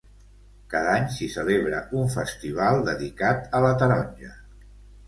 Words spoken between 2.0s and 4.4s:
un festival dedicat a la taronja.